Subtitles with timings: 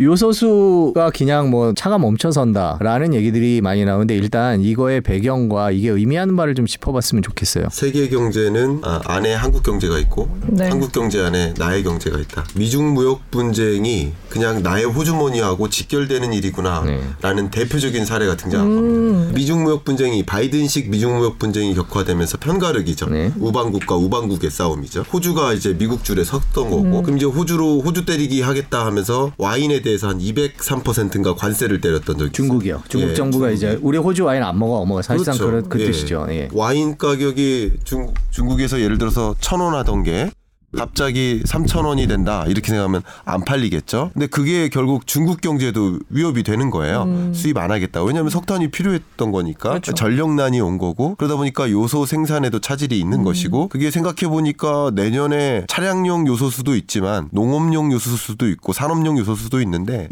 [0.00, 6.66] 요소수가 그냥 뭐 차가 멈춰선다라는 얘기들이 많이 나오는데 일단 이거의 배경과 이게 의미하는 바를 좀
[6.66, 7.66] 짚어봤으면 좋겠어요.
[7.70, 10.68] 세계 경제는 아, 안에 한국 경제가 있고 네.
[10.68, 12.44] 한국 경제 안에 나의 경제가 있다.
[12.56, 19.32] 미중 무역 분쟁이 그냥 나의 호주머니하고 직결되는 일이구나라는 대표적인 사례가 등장한 겁니다.
[19.36, 23.10] 미중 무역 분쟁이 바이든식 미중 무역 분쟁이 격화되면서 편가르기죠.
[23.10, 23.32] 네.
[23.38, 25.02] 우방국과 우방국의 싸움이죠.
[25.12, 30.08] 호주가 이제 미국 줄에 섰던 거고 그럼 이제 호주로 호주 때리기 하겠다 하면서 와인에 대해서
[30.08, 32.82] 한 203%인가 관세를 때렸던 적이 중국이요.
[32.88, 35.46] 중국 예, 정부가 이제 우리 호주 와인 안 먹어 어머 사실상 그렇죠.
[35.50, 35.86] 그런 그 예.
[35.86, 36.26] 뜻이죠.
[36.30, 36.48] 예.
[36.52, 40.30] 와인 가격이 중, 중국에서 예를 들어서 천 원 하던 게
[40.76, 44.10] 갑자기 3천 원이 된다 이렇게 생각하면 안 팔리겠죠.
[44.12, 47.32] 근데 그게 결국 중국 경제도 위협이 되는 거예요.
[47.32, 48.02] 수입 안 하겠다.
[48.02, 49.94] 왜냐하면 석탄이 필요했던 거니까 그렇죠.
[49.94, 56.26] 전력난이 온 거고 그러다 보니까 요소 생산에도 차질이 있는 것이고 그게 생각해 보니까 내년에 차량용
[56.26, 60.08] 요소수도 있지만 농업용 요소수도 있고 산업용 요소수도 있는데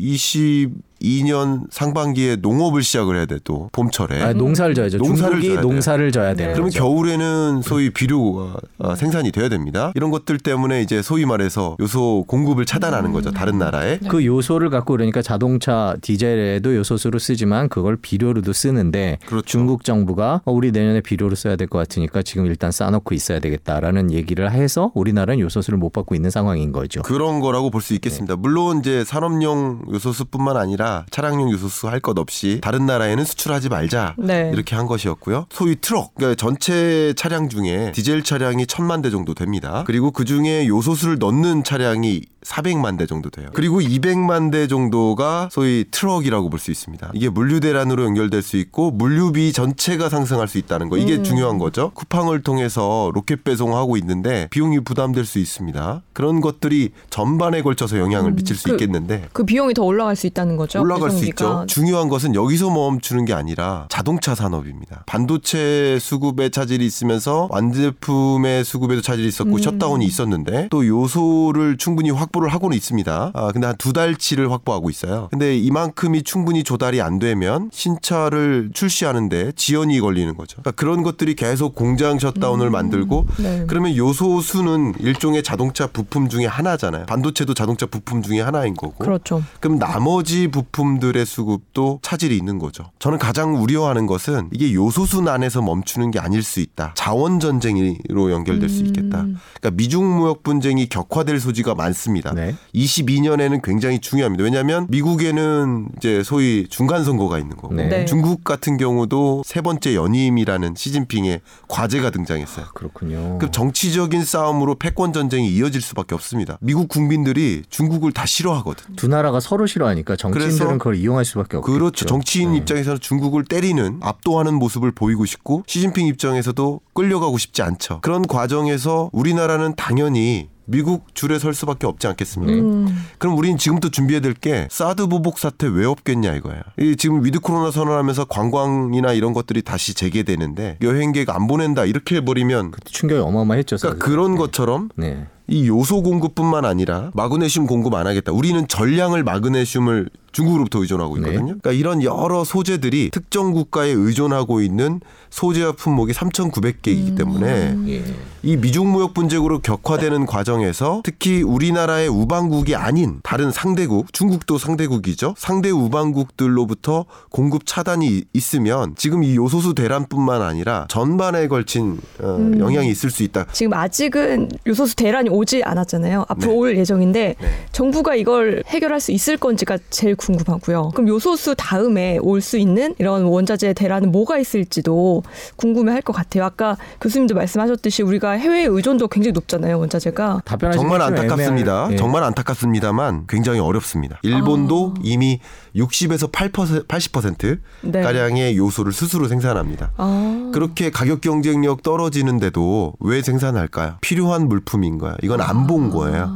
[1.03, 4.23] 22년 상반기에 농업을 시작을 해야 돼 또 봄철에.
[4.23, 4.99] 아, 농사를 져야죠.
[4.99, 5.61] 농사를 중국이 져야.
[5.63, 6.51] 농사를 져야 돼요.
[6.53, 9.91] 그러면 겨울에는 소위 비료가 어, 생산이 돼야 됩니다.
[9.97, 13.31] 이런 것들 때문에 이제 소위 말해서 요소 공급을 차단하는 거죠.
[13.33, 13.99] 다른 나라에.
[14.09, 19.47] 그 요소를 갖고 그러니까 자동차 디젤에도 요소수로 쓰지만 그걸 비료로도 쓰는데 그렇죠.
[19.47, 24.13] 중국 정부가 어, 우리 내년에 비료로 써야 될 것 같으니까 지금 일단 싸놓고 있어야 되겠다라는
[24.13, 27.01] 얘기를 해서 우리나라는 요소수를 못 받고 있는 상황인 거죠.
[27.03, 28.37] 그런 거라고 볼 수 있겠습니다.
[28.37, 34.51] 물론 이제 산업용 요소수뿐만 아니라 차량용 요소수 할 것 없이 다른 나라에는 수출하지 말자 네.
[34.53, 35.47] 이렇게 한 것이었고요.
[35.51, 39.85] 소위 트럭 그러니까 전체 차량 중에 디젤 차량이 천만 대 정도 됩니다.
[39.87, 43.49] 그리고 그 중에 요소수를 넣는 차량이 400만 대 정도 돼요.
[43.55, 47.11] 그리고 200만 대 정도가 소위 트럭이라고 볼 수 있습니다.
[47.15, 51.91] 이게 물류 대란으로 연결될 수 있고 물류비 전체가 상승할 수 있다는 거 이게 중요한 거죠.
[51.95, 56.03] 쿠팡을 통해서 로켓 배송하고 있는데 비용이 부담될 수 있습니다.
[56.13, 60.57] 그런 것들이 전반에 걸쳐서 영향을 미칠 수 그- 있겠는데 그 비용이 더 올라갈 수 있다는
[60.57, 60.81] 거죠.
[60.81, 61.63] 올라갈 수 배송비가.
[61.63, 61.67] 있죠.
[61.67, 65.03] 중요한 것은 여기서 멈추는 게 아니라 자동차 산업입니다.
[65.07, 72.49] 반도체 수급에 차질이 있으면서 완제품의 수급에도 차질이 있었고 셧다운이 있었는데 또 요소를 충분히 확 보를
[72.49, 73.31] 하고는 있습니다.
[73.35, 75.27] 아 근데 한 두 달치를 확보하고 있어요.
[75.33, 80.59] 근데 이만큼이 충분히 조달이 안 되면 신차를 출시하는데 지연이 걸리는 거죠.
[80.63, 83.65] 그러니까 그런 것들이 계속 공장 셧다운을 만들고 네.
[83.67, 87.07] 그러면 요소수는 일종의 자동차 부품 중에 하나잖아요.
[87.07, 89.03] 반도체도 자동차 부품 중에 하나인 거고.
[89.05, 89.43] 그렇죠.
[89.61, 92.85] 그럼 나머지 부품들의 수급도 차질이 있는 거죠.
[93.01, 96.93] 저는 가장 우려하는 것은 이게 요소수 난에서 멈추는 게 아닐 수 있다.
[96.95, 99.23] 자원 전쟁으로 연결될 수 있겠다.
[99.23, 102.22] 그러니까 미중 무역 분쟁이 격화될 소지가 많습니다.
[102.31, 102.55] 네.
[102.75, 104.45] 22년에는 굉장히 중요합니다.
[104.45, 107.89] 왜냐하면 미국에는 이제 소위 중간 선거가 있는 거고 네.
[107.89, 108.05] 네.
[108.05, 112.67] 중국 같은 경우도 세 번째 연임이라는 시진핑의 과제가 등장했어요.
[112.75, 113.39] 그렇군요.
[113.39, 116.59] 그 정치적인 싸움으로 패권 전쟁이 이어질 수밖에 없습니다.
[116.61, 118.97] 미국 국민들이 중국을 다 싫어하거든.
[118.97, 121.73] 두 나라가 서로 싫어하니까 정치인들은 그걸 이용할 수밖에 없겠죠.
[121.73, 122.07] 그렇죠.
[122.07, 122.59] 정치인 네.
[122.59, 128.01] 입장에서는 중국을 때리는 압도하는 모습을 보이고 싶고 시진핑 입장에서도 끌려가고 싶지 않죠.
[128.03, 132.53] 그런 과정에서 우리나라는 당연히 미국 줄에 설 수밖에 없지 않겠습니까?
[132.53, 133.05] 음.
[133.19, 136.63] 그럼 우리는 지금부터 준비해야 될 게 사드 보복 사태 왜 없겠냐 이거야.
[136.79, 142.73] 이 지금 위드 코로나 선언하면서 관광이나 이런 것들이 다시 재개되는데 여행객 안 보낸다 이렇게 해버리면
[142.87, 143.77] 충격이 어마어마했죠.
[143.77, 144.05] 그러니까.
[144.05, 145.27] 그런 것처럼 네.
[145.49, 148.33] 이 요소 공급뿐만 아니라 마그네슘 공급 안 하겠다.
[148.33, 151.21] 우리는 전량을 마그네슘을 중국으로부터 의존하고 네.
[151.21, 151.47] 있거든요.
[151.61, 155.01] 그러니까 이런 여러 소재들이 특정 국가에 의존하고 있는
[155.31, 158.05] 소재와 품목이 3,900개이기 때문에 예.
[158.43, 165.35] 이 미중 무역 분쟁으로 격화되는 과정에서 특히 우리나라의 우방국이 아닌 다른 상대국, 중국도 상대국이죠.
[165.39, 172.59] 상대 우방국들로부터 공급 차단이 있으면 지금 이 요소수 대란뿐만 아니라 전반에 걸친 어, 음.
[172.59, 173.47] 영향이 있을 수 있다.
[173.53, 176.27] 지금 아직은 요소수 대란이 오지 않았잖아요.
[176.29, 176.59] 앞으로 네.
[176.59, 177.67] 올 예정인데 네.
[177.71, 180.91] 정부가 이걸 해결할 수 있을 건지가 제일 궁금하고요.
[180.95, 185.23] 그럼 요소수 다음에 올 수 있는 이런 원자재 대란은 뭐가 있을지도
[185.57, 186.45] 궁금해할 것 같아요.
[186.45, 189.79] 아까 교수님도 말씀하셨듯이 우리가 해외 의존도 굉장히 높잖아요.
[189.79, 190.43] 원자재가.
[190.73, 191.89] 정말 좀 안타깝습니다.
[191.93, 191.97] 예.
[191.97, 194.19] 정말 안타깝습니다만 굉장히 어렵습니다.
[194.23, 195.39] 일본도 이미
[195.77, 198.03] 60에서 8% 80% 네.
[198.03, 199.93] 가량의 요소를 스스로 생산합니다.
[199.97, 200.51] 아.
[200.53, 203.95] 그렇게 가격 경쟁력 떨어지는데도 왜 생산할까요?
[204.01, 205.17] 필요한 물품인 거야.
[205.23, 206.29] 이건 안 본 거예요.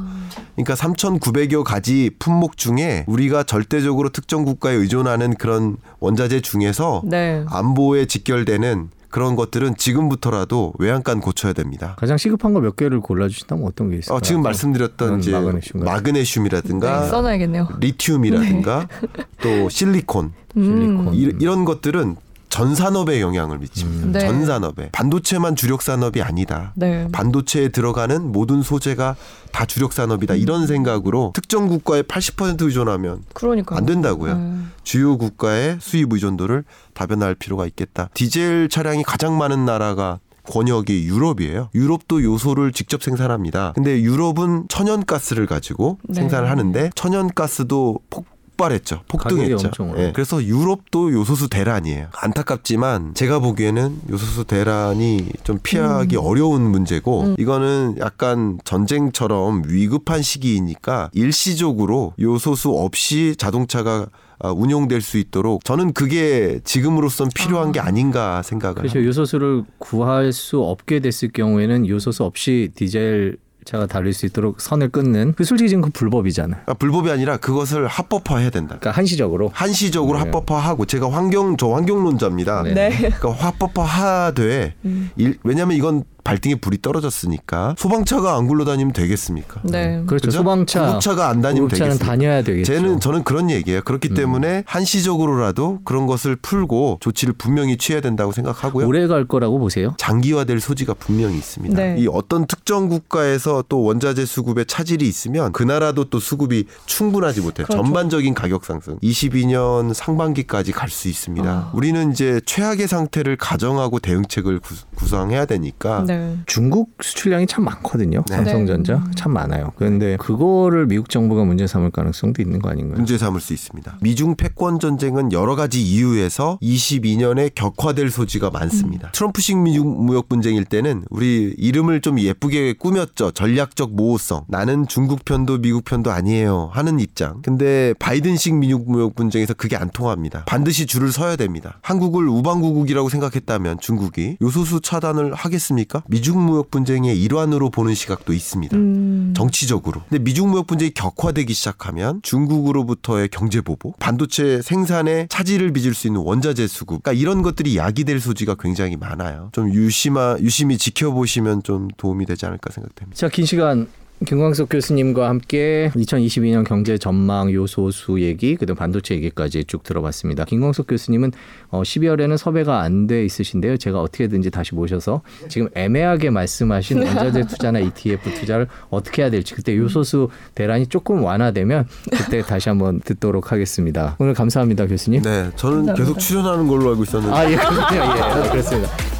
[0.56, 7.44] 그러니까 3,900여 가지 품목 중에 우리가 절대적으로 특정 국가에 의존하는 그런 원자재 중에서 네.
[7.48, 11.94] 안보에 직결되는 그런 것들은 지금부터라도 외양간 고쳐야 됩니다.
[11.98, 14.16] 가장 시급한 거 몇 개를 골라주신다면 어떤 게 있을까요?
[14.16, 17.68] 어, 지금 말씀드렸던 이제 마그네슘 마그네슘이라든가 네, 써놔야겠네요.
[17.80, 18.88] 리튬이라든가
[19.42, 20.62] 또 실리콘 음.
[20.64, 21.14] 실리콘.
[21.14, 22.16] 이, 이런 것들은
[22.56, 24.06] 전 산업에 영향을 미칩니다.
[24.06, 24.12] 음.
[24.12, 24.20] 네.
[24.20, 26.72] 전 산업에 반도체만 주력 산업이 아니다.
[26.74, 27.06] 네.
[27.12, 29.14] 반도체에 들어가는 모든 소재가
[29.52, 30.32] 다 주력 산업이다.
[30.32, 30.38] 음.
[30.38, 34.32] 이런 생각으로 특정 국가에 80% 의존하면 그러니까 안 된다고요.
[34.32, 34.72] 음.
[34.84, 36.64] 주요 국가의 수입 의존도를
[36.94, 38.08] 다변화할 필요가 있겠다.
[38.14, 41.68] 디젤 차량이 가장 많은 나라가 권역이 유럽이에요.
[41.74, 43.72] 유럽도 요소를 직접 생산합니다.
[43.74, 46.14] 근데 유럽은 천연가스를 가지고 네.
[46.14, 49.02] 생산을 하는데 천연가스도 폭 발했죠.
[49.08, 49.94] 가격이 폭등했죠.
[49.98, 50.12] 예.
[50.14, 52.08] 그래서 유럽도 요소수 대란이에요.
[52.14, 62.14] 안타깝지만 제가 보기에는 요소수 대란이 좀 피하기 어려운 문제고 이거는 약간 전쟁처럼 위급한 시기이니까 일시적으로
[62.18, 64.06] 요소수 없이 자동차가
[64.38, 68.98] 아, 운용될 수 있도록 저는 그게 지금으로선 필요한 게 아닌가 생각을 그렇죠.
[68.98, 69.08] 합니다.
[69.08, 75.34] 요소수를 구할 수 없게 됐을 경우에는 요소수 없이 디젤 차가 달릴 수 있도록 선을 끊는
[75.36, 76.62] 그 솔직히 지금 그 불법이잖아요.
[76.66, 78.76] 아, 불법이 아니라 그것을 합법화해야 된다.
[78.78, 80.24] 그러니까 한시적으로 한시적으로 네.
[80.24, 82.62] 합법화하고 제가 환경 저 환경론자입니다.
[82.62, 82.74] 네.
[82.74, 82.90] 네.
[82.96, 84.74] 그러니까 합법화하되
[85.16, 89.60] 일- 왜냐하면 이건 발등에 불이 떨어졌으니까 소방차가 안 굴러다니면 되겠습니까?
[89.64, 90.02] 네.
[90.06, 90.26] 그렇죠.
[90.26, 90.38] 그죠?
[90.38, 92.04] 소방차, 구급차가 안 다니면 되겠습니까?
[92.04, 92.72] 다녀야 되겠죠.
[92.72, 93.82] 쟤는 저는 그런 얘기예요.
[93.82, 98.86] 그렇기 때문에 한시적으로라도 그런 것을 풀고 조치를 분명히 취해야 된다고 생각하고요.
[98.86, 99.94] 오래 갈 거라고 보세요.
[99.98, 101.76] 장기화될 소지가 분명히 있습니다.
[101.76, 101.96] 네.
[101.98, 107.66] 이 어떤 특정 국가에서 또 원자재 수급에 차질이 있으면 그 나라도 또 수급이 충분하지 못해요.
[107.66, 107.82] 그렇죠.
[107.82, 108.98] 전반적인 가격 상승.
[108.98, 111.50] 22년 상반기까지 갈 수 있습니다.
[111.50, 111.70] 아.
[111.74, 116.15] 우리는 이제 최악의 상태를 가정하고 대응책을 구, 구성해야 되니까 네.
[116.46, 118.22] 중국 수출량이 참 많거든요.
[118.28, 118.36] 네.
[118.36, 119.72] 삼성전자 참 많아요.
[119.76, 122.96] 그런데 그거를 미국 정부가 문제 삼을 가능성도 있는 거 아닌가요?
[122.96, 123.98] 문제 삼을 수 있습니다.
[124.00, 129.10] 미중 패권 전쟁은 여러 가지 이유에서 22년에 격화될 소지가 많습니다.
[129.12, 133.32] 트럼프식 미중 무역 분쟁일 때는 우리 이름을 좀 예쁘게 꾸몄죠.
[133.32, 134.44] 전략적 모호성.
[134.48, 136.70] 나는 중국 편도 미국 편도 아니에요.
[136.72, 137.42] 하는 입장.
[137.42, 140.44] 근데 바이든식 미중 무역 분쟁에서 그게 안 통합니다.
[140.46, 141.78] 반드시 줄을 서야 됩니다.
[141.82, 146.02] 한국을 우방국국이라고 생각했다면 중국이 요소수 차단을 하겠습니까?
[146.08, 148.76] 미중 무역 분쟁의 일환으로 보는 시각도 있습니다.
[148.76, 149.34] 음.
[149.36, 150.02] 정치적으로.
[150.08, 156.20] 근데 미중 무역 분쟁이 격화되기 시작하면 중국으로부터의 경제 보복, 반도체 생산에 차질을 빚을 수 있는
[156.22, 159.50] 원자재 수급, 그러니까 이런 것들이 야기될 소지가 굉장히 많아요.
[159.52, 163.16] 좀 유심하 유심히 지켜보시면 좀 도움이 되지 않을까 생각됩니다.
[163.16, 163.88] 자, 긴 시간
[164.24, 170.46] 김광석 교수님과 함께 2022년 경제 전망 요소수 얘기, 그다음 반도체 얘기까지 쭉 들어봤습니다.
[170.46, 171.32] 김광석 교수님은
[171.68, 173.76] 어, 12월에는 섭외가 안 돼 있으신데요.
[173.76, 179.76] 제가 어떻게든지 다시 모셔서 지금 애매하게 말씀하신 원자재 투자나 ETF 투자를 어떻게 해야 될지 그때
[179.76, 184.16] 요소수 대란이 조금 완화되면 그때 다시 한번 듣도록 하겠습니다.
[184.18, 185.22] 오늘 감사합니다, 교수님.
[185.22, 185.94] 네, 저는 감사합니다.
[185.94, 188.44] 계속 출연하는 걸로 알고 있었는데 아, 예, 그렇군요.
[188.46, 189.15] 예, 그렇습니다.